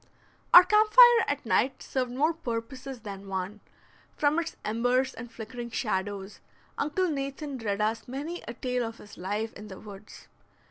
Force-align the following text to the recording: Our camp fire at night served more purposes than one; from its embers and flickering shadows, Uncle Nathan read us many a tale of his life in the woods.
Our 0.51 0.63
camp 0.63 0.89
fire 0.93 1.25
at 1.27 1.45
night 1.45 1.83
served 1.83 2.09
more 2.11 2.33
purposes 2.33 3.01
than 3.01 3.27
one; 3.27 3.59
from 4.17 4.39
its 4.39 4.55
embers 4.65 5.13
and 5.13 5.31
flickering 5.31 5.69
shadows, 5.69 6.39
Uncle 6.79 7.07
Nathan 7.07 7.59
read 7.59 7.81
us 7.81 8.07
many 8.07 8.41
a 8.47 8.55
tale 8.55 8.83
of 8.83 8.97
his 8.97 9.15
life 9.15 9.53
in 9.53 9.67
the 9.67 9.79
woods. 9.79 10.27